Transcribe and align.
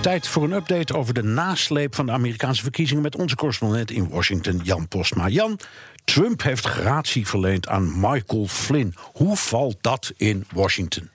Tijd 0.00 0.28
voor 0.28 0.44
een 0.44 0.52
update 0.52 0.96
over 0.96 1.14
de 1.14 1.22
nasleep 1.22 1.94
van 1.94 2.06
de 2.06 2.12
Amerikaanse 2.12 2.62
verkiezingen 2.62 3.02
met 3.02 3.16
onze 3.16 3.36
correspondent 3.36 3.90
in 3.90 4.08
Washington, 4.08 4.60
Jan 4.62 4.88
Postma. 4.88 5.28
Jan, 5.28 5.58
Trump 6.04 6.42
heeft 6.42 6.66
gratie 6.66 7.26
verleend 7.26 7.68
aan 7.68 8.00
Michael 8.00 8.46
Flynn. 8.46 8.94
Hoe 9.12 9.36
valt 9.36 9.76
dat 9.80 10.12
in 10.16 10.44
Washington? 10.52 11.10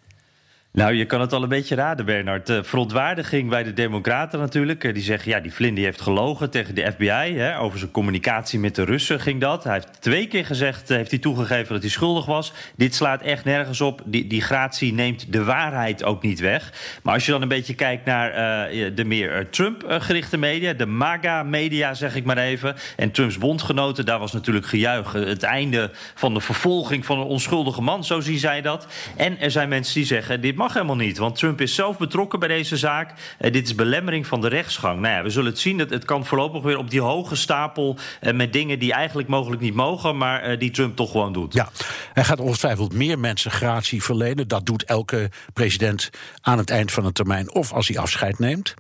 Nou, 0.76 0.94
je 0.94 1.06
kan 1.06 1.22
het 1.22 1.34
al 1.34 1.44
een 1.44 1.50
beetje 1.50 1.76
raden, 1.76 2.06
Bernard. 2.06 2.48
De 2.48 2.64
verontwaardiging 2.64 3.50
bij 3.50 3.64
de 3.64 3.74
Democraten 3.74 4.40
natuurlijk. 4.40 4.84
Eh, 4.84 4.94
die 4.94 5.04
zeggen, 5.04 5.32
ja, 5.32 5.40
die 5.40 5.52
Flynn 5.52 5.78
heeft 5.78 6.02
gelogen 6.02 6.50
tegen 6.50 6.76
de 6.76 6.92
FBI. 6.92 7.38
Hè, 7.38 7.60
over 7.60 7.80
zijn 7.80 7.92
communicatie 7.92 8.60
met 8.60 8.76
de 8.76 8.84
Russen 8.84 9.20
ging 9.20 9.42
dat. 9.42 9.64
Hij 9.64 9.74
heeft 9.74 10.02
twee 10.02 10.28
keer 10.28 10.46
gezegd, 10.46 10.90
eh, 10.90 10.98
heeft 10.98 11.10
hij 11.10 11.20
toegegeven 11.20 11.74
dat 11.74 11.82
hij 11.82 11.92
schuldig 11.92 12.26
was. 12.26 12.54
Dit 12.76 12.96
slaat 12.96 13.22
echt 13.22 13.46
nergens 13.46 13.82
op. 13.82 14.02
Die, 14.06 14.28
die 14.28 14.42
gratie 14.42 14.94
neemt 14.94 15.34
de 15.34 15.44
waarheid 15.44 16.04
ook 16.04 16.22
niet 16.22 16.40
weg. 16.40 16.74
Maar 17.04 17.14
als 17.14 17.26
je 17.26 17.32
dan 17.32 17.42
een 17.42 17.48
beetje 17.48 17.76
kijkt 17.76 18.06
naar 18.06 18.30
uh, 18.74 18.92
de 18.96 19.06
meer 19.06 19.50
Trump-gerichte 19.50 20.38
media... 20.38 20.74
de 20.74 20.86
MAGA-media, 20.86 21.94
zeg 21.94 22.16
ik 22.16 22.26
maar 22.26 22.38
even... 22.38 22.76
en 22.96 23.12
Trumps 23.12 23.38
bondgenoten, 23.38 24.06
daar 24.06 24.20
was 24.20 24.32
natuurlijk 24.32 24.66
gejuich. 24.66 25.14
Het 25.14 25.44
einde 25.44 25.92
van 26.16 26.34
de 26.34 26.42
vervolging 26.42 27.06
van 27.06 27.20
een 27.20 27.26
onschuldige 27.26 27.82
man, 27.82 28.04
zo 28.04 28.20
zien 28.20 28.40
zij 28.40 28.62
dat. 28.62 28.88
En 29.16 29.40
er 29.40 29.52
zijn 29.52 29.70
mensen 29.70 29.94
die 29.94 30.06
zeggen, 30.06 30.42
dit 30.42 30.56
mag 30.66 30.74
helemaal 30.74 31.06
niet, 31.06 31.18
want 31.18 31.36
Trump 31.36 31.62
is 31.62 31.76
zelf 31.76 31.98
betrokken 31.98 32.40
bij 32.40 32.48
deze 32.48 32.78
zaak. 32.78 33.14
Uh, 33.40 33.52
dit 33.52 33.66
is 33.66 33.76
belemmering 33.76 34.28
van 34.28 34.42
de 34.42 34.48
rechtsgang. 34.48 35.00
Nou 35.00 35.16
ja, 35.16 35.24
we 35.24 35.30
zullen 35.30 35.52
het 35.52 35.60
zien. 35.60 35.80
Het, 35.80 35.90
het 35.90 36.06
kan 36.06 36.26
voorlopig 36.26 36.64
weer 36.64 36.78
op 36.78 36.90
die 36.90 37.02
hoge 37.02 37.36
stapel 37.36 37.98
uh, 38.22 38.34
met 38.34 38.54
dingen 38.54 38.80
die 38.80 38.94
eigenlijk 38.94 39.28
mogelijk 39.28 39.62
niet 39.62 39.74
mogen, 39.74 40.18
maar 40.18 40.52
uh, 40.52 40.60
die 40.60 40.72
Trump 40.72 40.96
toch 40.96 41.12
gewoon 41.12 41.34
doet. 41.34 41.54
Ja, 41.54 41.70
hij 42.14 42.24
gaat 42.24 42.40
ongetwijfeld 42.40 42.94
meer 42.94 43.20
mensen 43.20 43.52
gratie 43.52 44.04
verlenen. 44.04 44.48
Dat 44.48 44.66
doet 44.66 44.84
elke 44.84 45.30
president 45.54 46.10
aan 46.42 46.58
het 46.58 46.70
eind 46.70 46.92
van 46.92 47.06
een 47.06 47.14
termijn 47.14 47.54
of 47.54 47.74
als 47.74 47.88
hij 47.88 47.98
afscheid 47.98 48.40
neemt. 48.40 48.74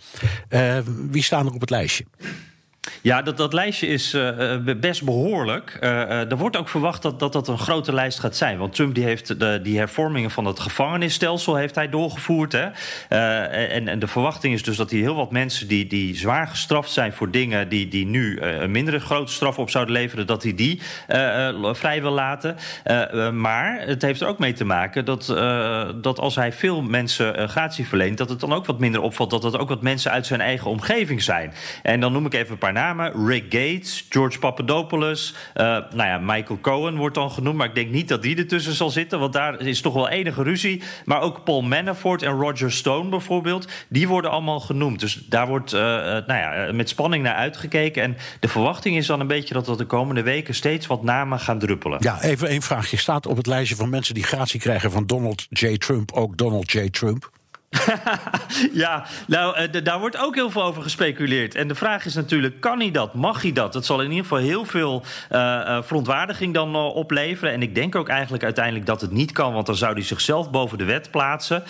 wie 1.09 1.23
staan 1.23 1.45
er 1.45 1.53
op 1.53 1.61
het 1.61 1.70
lijstje? 1.70 2.05
Ja, 3.02 3.22
dat, 3.22 3.38
dat 3.38 3.53
lijstje 3.53 3.88
is 3.88 4.14
uh, 4.14 4.58
best 4.78 5.03
behoorlijk. 5.03 5.78
Uh, 5.81 6.31
er 6.31 6.38
wordt 6.38 6.58
ook 6.58 6.69
verwacht 6.69 7.02
dat, 7.02 7.19
dat 7.19 7.33
dat 7.33 7.47
een 7.47 7.58
grote 7.58 7.94
lijst 7.94 8.19
gaat 8.19 8.36
zijn. 8.36 8.58
Want 8.58 8.75
Trump 8.75 8.95
die 8.95 9.03
heeft 9.03 9.39
de, 9.39 9.59
die 9.64 9.77
hervormingen 9.77 10.31
van 10.31 10.45
het 10.45 10.59
gevangenisstelsel 10.59 11.55
heeft 11.55 11.75
hij 11.75 11.89
doorgevoerd. 11.89 12.52
Hè? 12.52 12.67
en, 13.08 13.88
en 13.88 14.00
de 14.00 14.08
verwachting 14.08 14.53
is 14.53 14.64
dus 14.64 14.77
dat 14.77 14.92
hij 14.92 15.00
heel 15.00 15.16
wat 15.16 15.31
mensen 15.31 15.67
die, 15.67 15.88
die 15.88 16.16
zwaar 16.16 16.47
gestraft 16.47 16.92
zijn 16.92 17.14
voor 17.14 17.31
dingen 17.31 17.69
die, 17.69 17.88
die 17.88 18.05
nu 18.05 18.42
een 18.42 18.72
mindere 18.72 18.99
grote 18.99 19.31
straf 19.31 19.59
op 19.59 19.70
zouden 19.70 19.94
leveren, 19.94 20.27
dat 20.27 20.44
hij 20.44 20.55
die 20.55 20.81
vrij 21.73 22.02
wil 22.02 22.11
laten. 22.11 22.55
maar 23.33 23.80
het 23.80 24.02
heeft 24.02 24.22
er 24.22 24.27
ook 24.27 24.39
mee 24.39 24.53
te 24.53 24.66
maken 24.66 25.05
dat, 25.05 25.25
dat 26.02 26.20
als 26.20 26.36
hij 26.36 26.53
veel 26.53 26.81
mensen 26.81 27.49
gratie 27.49 27.88
verleent, 27.88 28.17
dat 28.17 28.30
het 28.30 28.39
dan 28.39 28.53
ook 28.53 28.66
wat 28.66 28.80
minder 28.80 29.02
opvalt 29.02 29.30
dat 29.30 29.44
het 29.44 29.58
ook 29.58 29.70
wat 29.70 29.81
mensen 29.81 30.11
uit 30.11 30.25
zijn 30.25 30.42
eigen 30.42 30.70
omgeving 30.70 31.23
zijn. 31.23 31.53
En 31.83 31.99
dan 31.99 32.11
noem 32.11 32.25
ik 32.25 32.33
even 32.33 32.52
een 32.52 32.58
paar 32.58 32.73
namen. 32.76 33.28
Rick 33.28 33.44
Gates, 33.44 34.06
George 34.09 34.40
Papadopoulos. 34.40 35.34
Uh, 35.56 35.64
nou 35.66 36.09
ja, 36.09 36.18
Michael 36.18 36.59
Cohen 36.62 36.95
wordt 36.95 37.16
dan 37.16 37.32
genoemd. 37.32 37.58
Maar 37.58 37.67
ik 37.67 37.76
denk 37.76 37.90
niet 37.90 38.08
dat 38.08 38.22
die 38.22 38.38
ertussen 38.38 38.73
zal 38.73 38.90
zitten. 38.90 39.20
Want 39.20 39.34
daar 39.34 39.62
is 39.62 39.82
toch 39.82 39.94
wel 39.94 40.09
enige 40.09 40.44
ruzie. 40.44 40.82
Maar 41.05 41.22
ook 41.22 41.44
Paul 41.44 41.61
Manafort 41.61 42.22
en 42.22 42.32
Roger 42.32 42.72
Stone 42.72 43.10
bijvoorbeeld. 43.10 43.67
Die 43.89 44.08
worden 44.08 44.32
allemaal 44.32 44.60
genoemd. 44.60 44.99
Dus 44.99 45.26
daar 45.30 45.48
wordt 45.48 45.73
uh, 45.73 45.80
nou 45.82 46.26
ja, 46.27 46.72
met 46.72 46.89
spanning 46.89 47.23
naar 47.23 47.36
uitgekeken. 47.36 48.04
En 48.04 48.17
de 48.39 48.48
verwachting 48.48 48.98
is 48.98 49.08
dan 49.08 49.20
een 49.20 49.28
beetje 49.28 49.54
dat 49.54 49.67
er 49.67 49.78
de 49.78 49.86
komende 49.86 50.23
weken 50.23 50.55
steeds 50.55 50.88
wat 50.88 51.04
namen 51.04 51.39
gaan 51.39 51.60
druppelen. 51.60 51.98
Ja, 52.02 52.22
even 52.22 52.48
één 52.48 52.61
vraagje. 52.61 52.98
Staat 52.98 53.26
op 53.26 53.38
het 53.38 53.48
lijstje 53.48 53.76
van 53.76 53.89
mensen 53.89 54.14
die 54.14 54.23
gratie 54.23 54.60
krijgen 54.60 54.92
van 54.92 55.05
Donald 55.05 55.45
J. 55.49 55.78
Trump 55.78 56.11
ook 56.11 56.38
Donald 56.38 56.72
J. 56.72 56.89
Trump? 56.89 57.32
ja, 58.83 59.05
nou, 59.27 59.59
uh, 59.59 59.83
daar 59.83 59.99
wordt 59.99 60.17
ook 60.17 60.36
heel 60.36 60.49
veel 60.49 60.63
over 60.63 60.81
gespeculeerd. 60.81 61.55
En 61.55 61.67
de 61.67 61.75
vraag 61.75 62.05
is 62.05 62.13
natuurlijk, 62.13 62.59
kan 62.59 62.80
hij 62.80 62.91
dat? 62.91 63.13
Mag 63.13 63.41
hij 63.41 63.52
dat? 63.52 63.73
Het 63.73 63.86
zal 63.86 64.02
in 64.02 64.09
ieder 64.09 64.23
geval 64.23 64.37
heel 64.37 64.65
veel 64.65 65.03
uh, 65.31 65.81
verontwaardiging 65.83 66.53
dan 66.53 66.75
opleveren. 66.75 67.53
En 67.53 67.61
ik 67.61 67.75
denk 67.75 67.95
ook 67.95 68.09
eigenlijk 68.09 68.43
uiteindelijk 68.43 68.86
dat 68.86 69.02
het 69.02 69.11
niet 69.11 69.31
kan... 69.31 69.53
want 69.53 69.65
dan 69.65 69.75
zou 69.75 69.93
hij 69.93 70.03
zichzelf 70.03 70.52
boven 70.52 70.77
de 70.77 70.83
wet 70.83 71.11
plaatsen. 71.11 71.63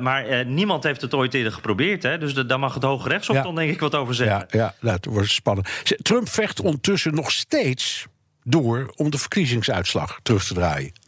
maar 0.00 0.46
niemand 0.46 0.82
heeft 0.82 1.00
het 1.00 1.14
ooit 1.14 1.34
eerder 1.34 1.52
geprobeerd. 1.52 2.02
Hè? 2.02 2.18
Dus 2.18 2.34
daar 2.34 2.58
mag 2.58 2.74
het 2.74 2.82
Hoge 2.82 3.08
Rechtshof 3.08 3.36
ja. 3.36 3.42
dan 3.42 3.54
denk 3.54 3.70
ik 3.70 3.80
wat 3.80 3.94
over 3.94 4.14
zeggen. 4.14 4.46
Ja, 4.50 4.58
ja 4.58 4.74
dat 4.80 5.04
wordt 5.04 5.30
spannend. 5.30 5.68
Trump 6.02 6.28
vecht 6.28 6.60
ondertussen 6.60 7.14
nog 7.14 7.30
steeds 7.30 8.06
door... 8.42 8.92
om 8.96 9.10
de 9.10 9.18
verkiezingsuitslag 9.18 10.18
terug 10.22 10.44
te 10.44 10.54
draaien. 10.54 11.05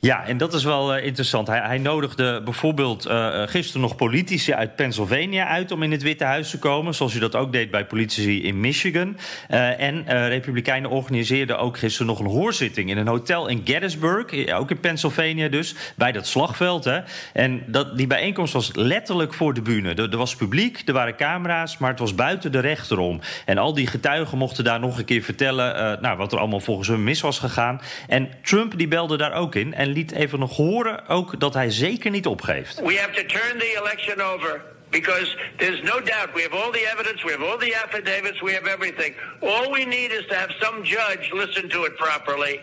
Ja, 0.00 0.26
en 0.26 0.36
dat 0.36 0.54
is 0.54 0.64
wel 0.64 0.96
uh, 0.96 1.04
interessant. 1.04 1.46
Hij, 1.46 1.60
hij, 1.60 1.78
nodigde 1.78 2.42
bijvoorbeeld 2.44 3.06
uh, 3.06 3.42
gisteren 3.46 3.80
nog 3.80 3.96
politici 3.96 4.52
uit 4.52 4.76
Pennsylvania 4.76 5.46
uit 5.46 5.72
om 5.72 5.82
in 5.82 5.90
het 5.90 6.02
Witte 6.02 6.24
Huis 6.24 6.50
te 6.50 6.58
komen, 6.58 6.94
zoals 6.94 7.14
u 7.14 7.18
dat 7.18 7.36
ook 7.36 7.52
deed 7.52 7.70
bij 7.70 7.86
politici 7.86 8.42
in 8.42 8.60
Michigan. 8.60 9.16
En 9.48 10.04
Republikeinen 10.28 10.90
organiseerden 10.90 11.58
ook 11.58 11.78
gisteren 11.78 12.06
nog 12.06 12.18
een 12.18 12.26
hoorzitting 12.26 12.90
in 12.90 12.98
een 12.98 13.06
hotel 13.06 13.48
in 13.48 13.62
Gettysburg, 13.64 14.52
ook 14.52 14.70
in 14.70 14.80
Pennsylvania 14.80 15.48
dus, 15.48 15.74
bij 15.96 16.12
dat 16.12 16.26
slagveld. 16.26 16.84
Hè. 16.84 17.00
En 17.32 17.62
dat, 17.66 17.96
die 17.96 18.06
bijeenkomst 18.06 18.52
was 18.52 18.70
letterlijk 18.74 19.34
voor 19.34 19.54
de 19.54 19.62
bühne. 19.62 19.94
Er, 19.94 20.16
was 20.16 20.36
publiek, 20.36 20.82
er 20.86 20.92
waren 20.92 21.16
camera's, 21.16 21.78
maar 21.78 21.90
het 21.90 21.98
was 21.98 22.14
buiten 22.14 22.52
de 22.52 22.60
rechter 22.60 22.98
om. 22.98 23.20
En 23.44 23.58
al 23.58 23.74
die 23.74 23.86
getuigen 23.86 24.38
mochten 24.38 24.64
daar 24.64 24.80
nog 24.80 24.98
een 24.98 25.04
keer 25.04 25.22
vertellen 25.22 25.98
nou, 26.00 26.16
wat 26.16 26.32
er 26.32 26.38
allemaal 26.38 26.60
volgens 26.60 26.88
hun 26.88 27.04
mis 27.04 27.20
was 27.20 27.38
gegaan. 27.38 27.80
En 28.08 28.28
Trump 28.42 28.78
die 28.78 28.88
belde 28.88 29.16
daar 29.16 29.32
ook 29.32 29.54
in 29.54 29.74
en 29.78 29.86
liet 29.86 30.12
even 30.12 30.38
nog 30.38 30.56
horen 30.56 31.08
ook 31.08 31.40
dat 31.40 31.54
hij 31.54 31.70
zeker 31.70 32.10
niet 32.10 32.26
opgeeft. 32.26 32.80
We 32.80 32.98
have 32.98 33.12
to 33.12 33.26
turn 33.26 33.58
the 33.58 33.78
election 33.80 34.20
over. 34.20 34.60
Because 34.90 35.36
there's 35.56 35.82
no 35.82 36.00
doubt 36.00 36.28
we 36.34 36.42
have 36.42 36.54
all 36.62 36.72
the 36.72 36.88
evidence, 36.92 37.22
we 37.24 37.30
have 37.30 37.44
all 37.44 37.58
the 37.58 37.74
affidavits, 37.84 38.40
we 38.40 38.52
have 38.52 38.66
everything. 38.70 39.14
All 39.40 39.70
we 39.70 39.84
need 39.84 40.10
is 40.12 40.26
to 40.26 40.34
have 40.34 40.50
some 40.60 40.82
judge 40.82 41.30
listen 41.32 41.68
to 41.68 41.84
it 41.84 41.96
properly 41.96 42.60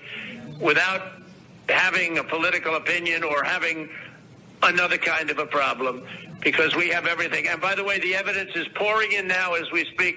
without 0.60 1.02
having 1.68 2.18
a 2.18 2.24
political 2.24 2.76
opinion 2.76 3.24
or 3.24 3.44
having 3.44 3.90
another 4.62 4.98
kind 4.98 5.30
of 5.30 5.38
a 5.38 5.46
problem. 5.46 6.02
Because 6.40 6.76
we 6.76 6.90
have 6.90 7.06
everything. 7.06 7.48
And 7.48 7.62
by 7.62 7.76
the 7.76 7.84
way, 7.84 8.00
the 8.00 8.16
evidence 8.16 8.52
is 8.56 8.68
pouring 8.74 9.12
in 9.12 9.28
now 9.28 9.54
as 9.54 9.72
we 9.72 9.86
speak. 9.94 10.16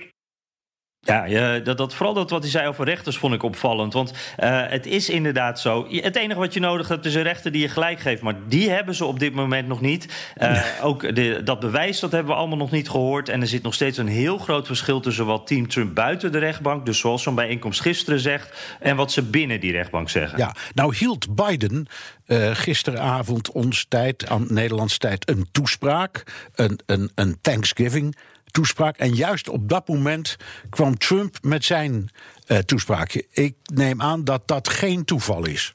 Ja, 1.00 1.24
ja 1.24 1.58
dat, 1.58 1.78
dat, 1.78 1.94
vooral 1.94 2.14
dat 2.14 2.30
wat 2.30 2.42
hij 2.42 2.50
zei 2.50 2.68
over 2.68 2.84
rechters 2.84 3.18
vond 3.18 3.34
ik 3.34 3.42
opvallend. 3.42 3.92
Want 3.92 4.10
uh, 4.10 4.62
het 4.68 4.86
is 4.86 5.10
inderdaad 5.10 5.60
zo. 5.60 5.86
Het 5.90 6.16
enige 6.16 6.40
wat 6.40 6.54
je 6.54 6.60
nodig 6.60 6.88
hebt 6.88 7.04
is 7.04 7.14
een 7.14 7.22
rechter 7.22 7.52
die 7.52 7.60
je 7.60 7.68
gelijk 7.68 8.00
geeft. 8.00 8.22
Maar 8.22 8.34
die 8.48 8.70
hebben 8.70 8.94
ze 8.94 9.04
op 9.04 9.18
dit 9.18 9.34
moment 9.34 9.68
nog 9.68 9.80
niet. 9.80 10.32
Uh, 10.42 10.62
ook 10.82 11.14
de, 11.14 11.40
dat 11.44 11.60
bewijs 11.60 12.00
dat 12.00 12.12
hebben 12.12 12.32
we 12.32 12.38
allemaal 12.38 12.58
nog 12.58 12.70
niet 12.70 12.90
gehoord. 12.90 13.28
En 13.28 13.40
er 13.40 13.46
zit 13.46 13.62
nog 13.62 13.74
steeds 13.74 13.98
een 13.98 14.08
heel 14.08 14.38
groot 14.38 14.66
verschil 14.66 15.00
tussen 15.00 15.26
wat 15.26 15.46
Team 15.46 15.68
Trump 15.68 15.94
buiten 15.94 16.32
de 16.32 16.38
rechtbank... 16.38 16.86
dus 16.86 16.98
zoals 16.98 17.22
zo'n 17.22 17.34
bijeenkomst 17.34 17.80
gisteren 17.80 18.20
zegt... 18.20 18.76
en 18.80 18.96
wat 18.96 19.12
ze 19.12 19.22
binnen 19.22 19.60
die 19.60 19.72
rechtbank 19.72 20.10
zeggen. 20.10 20.38
Ja, 20.38 20.54
nou 20.74 20.96
hield 20.96 21.34
Biden 21.34 21.86
uh, 22.26 22.50
gisteravond 22.54 23.50
ons 23.50 23.86
tijd, 23.88 24.28
aan 24.28 24.46
Nederlands 24.48 24.98
tijd... 24.98 25.28
een 25.28 25.48
toespraak, 25.52 26.22
een, 26.54 26.80
een, 26.86 27.10
een 27.14 27.38
Thanksgiving 27.40 28.16
toespraak. 28.50 28.96
En 28.96 29.14
juist 29.14 29.48
op 29.48 29.68
dat 29.68 29.88
moment 29.88 30.36
kwam 30.70 30.98
Trump 30.98 31.38
met 31.42 31.64
zijn 31.64 32.10
uh, 32.46 32.58
toespraak. 32.58 33.24
Ik 33.30 33.54
neem 33.74 34.02
aan 34.02 34.24
dat 34.24 34.48
dat 34.48 34.68
geen 34.68 35.04
toeval 35.04 35.46
is. 35.46 35.74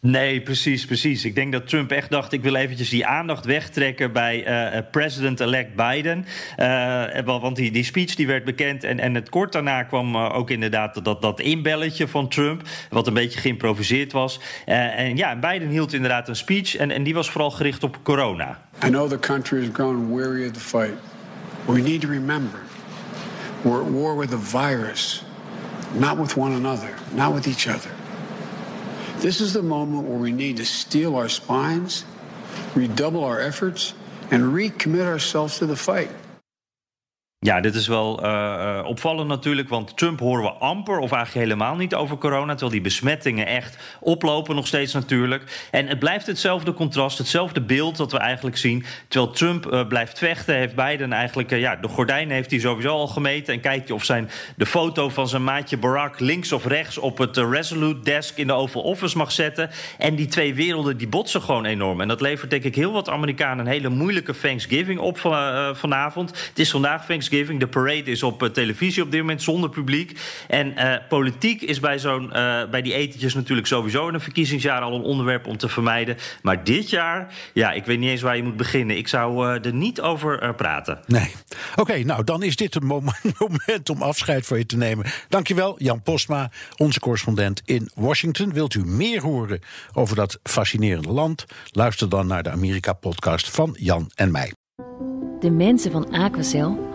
Nee, 0.00 0.40
precies, 0.40 0.86
precies. 0.86 1.24
Ik 1.24 1.34
denk 1.34 1.52
dat 1.52 1.68
Trump 1.68 1.90
echt 1.90 2.10
dacht... 2.10 2.32
ik 2.32 2.42
wil 2.42 2.54
eventjes 2.54 2.88
die 2.88 3.06
aandacht 3.06 3.44
wegtrekken 3.44 4.12
bij 4.12 4.72
uh, 4.74 4.80
president-elect 4.90 5.74
Biden. 5.74 6.26
Uh, 6.58 7.24
want 7.24 7.56
die, 7.56 7.70
die 7.70 7.84
speech 7.84 8.14
die 8.14 8.26
werd 8.26 8.44
bekend. 8.44 8.84
En, 8.84 9.00
en 9.00 9.14
het 9.14 9.28
kort 9.28 9.52
daarna 9.52 9.82
kwam 9.82 10.14
uh, 10.14 10.34
ook 10.34 10.50
inderdaad 10.50 11.04
dat, 11.04 11.22
dat 11.22 11.40
inbelletje 11.40 12.08
van 12.08 12.28
Trump... 12.28 12.62
wat 12.90 13.06
een 13.06 13.14
beetje 13.14 13.40
geïmproviseerd 13.40 14.12
was. 14.12 14.40
en 14.64 15.16
ja, 15.16 15.38
Biden 15.38 15.68
hield 15.68 15.92
inderdaad 15.92 16.28
een 16.28 16.36
speech... 16.36 16.76
En, 16.76 16.90
en 16.90 17.02
die 17.02 17.14
was 17.14 17.30
vooral 17.30 17.50
gericht 17.50 17.82
op 17.82 17.98
corona. 18.02 18.62
I 18.84 18.88
know 18.88 19.10
the 19.10 19.18
country 19.18 19.60
has 19.60 19.68
grown 19.72 20.14
weary 20.14 20.46
of 20.46 20.52
the 20.52 20.60
fight. 20.60 20.94
We 21.68 21.82
need 21.82 22.00
to 22.00 22.08
remember 22.08 22.64
we're 23.62 23.82
at 23.84 23.90
war 23.90 24.14
with 24.14 24.32
a 24.32 24.38
virus, 24.38 25.22
not 25.94 26.16
with 26.16 26.36
one 26.36 26.52
another, 26.52 26.96
not 27.12 27.34
with 27.34 27.46
each 27.46 27.68
other. 27.68 27.90
This 29.18 29.40
is 29.40 29.52
the 29.52 29.62
moment 29.62 30.08
where 30.08 30.18
we 30.18 30.32
need 30.32 30.56
to 30.58 30.64
steel 30.64 31.16
our 31.16 31.28
spines, 31.28 32.04
redouble 32.74 33.24
our 33.24 33.40
efforts, 33.40 33.94
and 34.30 34.44
recommit 34.44 35.04
ourselves 35.04 35.58
to 35.58 35.66
the 35.66 35.76
fight. 35.76 36.10
Ja, 37.40 37.60
dit 37.60 37.74
is 37.74 37.86
wel 37.86 38.24
uh, 38.24 38.80
opvallend 38.84 39.28
natuurlijk, 39.28 39.68
want 39.68 39.96
Trump 39.96 40.20
horen 40.20 40.42
we 40.42 40.50
amper 40.50 40.98
of 40.98 41.12
eigenlijk 41.12 41.46
helemaal 41.46 41.76
niet 41.76 41.94
over 41.94 42.18
corona, 42.18 42.50
terwijl 42.50 42.70
die 42.70 42.80
besmettingen 42.80 43.46
echt 43.46 43.78
oplopen 44.00 44.54
nog 44.54 44.66
steeds 44.66 44.92
natuurlijk. 44.92 45.68
En 45.70 45.86
het 45.86 45.98
blijft 45.98 46.26
hetzelfde 46.26 46.72
contrast, 46.72 47.18
hetzelfde 47.18 47.60
beeld 47.60 47.96
dat 47.96 48.12
we 48.12 48.18
eigenlijk 48.18 48.56
zien. 48.56 48.84
Terwijl 49.08 49.32
Trump 49.32 49.72
uh, 49.72 49.86
blijft 49.86 50.18
vechten, 50.18 50.54
heeft 50.54 50.74
Biden 50.74 51.12
eigenlijk, 51.12 51.50
ja, 51.50 51.76
de 51.76 51.88
gordijnen 51.88 52.34
heeft 52.34 52.50
hij 52.50 52.60
sowieso 52.60 52.90
al 52.92 53.06
gemeten 53.06 53.54
en 53.54 53.60
kijkt 53.60 53.88
je 53.88 53.94
of 53.94 54.04
zijn 54.04 54.30
de 54.56 54.66
foto 54.66 55.08
van 55.08 55.28
zijn 55.28 55.44
maatje 55.44 55.76
Barack 55.76 56.20
links 56.20 56.52
of 56.52 56.66
rechts 56.66 56.98
op 56.98 57.18
het 57.18 57.36
Resolute 57.36 58.00
desk 58.00 58.36
in 58.36 58.46
de 58.46 58.52
Oval 58.52 58.82
Office 58.82 59.16
mag 59.16 59.32
zetten. 59.32 59.70
En 59.98 60.14
die 60.14 60.26
twee 60.26 60.54
werelden 60.54 60.96
die 60.96 61.08
botsen 61.08 61.42
gewoon 61.42 61.64
enorm. 61.64 62.00
En 62.00 62.08
dat 62.08 62.20
levert 62.20 62.50
denk 62.50 62.64
ik 62.64 62.74
heel 62.74 62.92
wat 62.92 63.08
Amerikanen 63.08 63.66
een 63.66 63.72
hele 63.72 63.88
moeilijke 63.88 64.38
Thanksgiving 64.40 64.98
op 64.98 65.18
van, 65.18 65.76
vanavond. 65.76 66.28
Het 66.48 66.58
is 66.58 66.70
vandaag 66.70 66.96
Thanksgiving. 66.96 67.26
Thanksgiving. 67.28 67.60
De 67.60 67.68
parade 67.68 68.10
is 68.10 68.22
op 68.22 68.42
uh, 68.42 68.48
televisie 68.48 69.02
op 69.02 69.10
dit 69.10 69.20
moment 69.20 69.42
zonder 69.42 69.70
publiek. 69.70 70.20
En 70.48 70.72
uh, 70.72 70.94
politiek 71.08 71.62
is 71.62 71.80
bij, 71.80 71.98
zo'n, 71.98 72.24
uh, 72.24 72.70
bij 72.70 72.82
die 72.82 72.94
etentjes 72.94 73.34
natuurlijk 73.34 73.66
sowieso 73.66 74.08
in 74.08 74.14
een 74.14 74.20
verkiezingsjaar 74.20 74.80
al 74.80 74.94
een 74.94 75.02
onderwerp 75.02 75.46
om 75.46 75.56
te 75.56 75.68
vermijden. 75.68 76.16
Maar 76.42 76.64
dit 76.64 76.90
jaar, 76.90 77.34
ja, 77.54 77.72
ik 77.72 77.84
weet 77.84 77.98
niet 77.98 78.10
eens 78.10 78.22
waar 78.22 78.36
je 78.36 78.42
moet 78.42 78.56
beginnen. 78.56 78.96
Ik 78.96 79.08
zou 79.08 79.46
er 79.46 79.74
niet 79.74 80.00
over 80.00 80.54
praten. 80.54 80.98
Nee. 81.06 81.32
Oké, 81.70 81.80
okay, 81.80 82.02
nou 82.02 82.24
dan 82.24 82.42
is 82.42 82.56
dit 82.56 82.74
een 82.74 82.86
moment 83.38 83.90
om 83.90 84.02
afscheid 84.02 84.46
van 84.46 84.58
je 84.58 84.66
te 84.66 84.76
nemen. 84.76 85.06
Dankjewel, 85.28 85.82
Jan 85.82 86.02
Postma, 86.02 86.50
onze 86.76 87.00
correspondent 87.00 87.62
in 87.64 87.90
Washington. 87.94 88.52
Wilt 88.52 88.74
u 88.74 88.84
meer 88.84 89.22
horen 89.22 89.60
over 89.92 90.16
dat 90.16 90.38
fascinerende 90.42 91.12
land? 91.12 91.44
Luister 91.70 92.08
dan 92.08 92.26
naar 92.26 92.42
de 92.42 92.50
Amerika-podcast 92.50 93.50
van 93.50 93.76
Jan 93.78 94.10
en 94.14 94.30
mij. 94.30 94.52
De 95.40 95.50
mensen 95.50 95.90
van 95.92 96.10
Aquacel 96.10 96.87